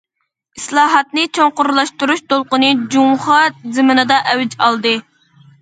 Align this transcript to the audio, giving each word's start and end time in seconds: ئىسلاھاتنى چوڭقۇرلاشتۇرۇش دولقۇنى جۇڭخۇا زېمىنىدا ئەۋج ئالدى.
ئىسلاھاتنى 0.59 1.25
چوڭقۇرلاشتۇرۇش 1.37 2.23
دولقۇنى 2.33 2.71
جۇڭخۇا 2.97 3.39
زېمىنىدا 3.77 4.19
ئەۋج 4.33 4.57
ئالدى. 4.69 4.97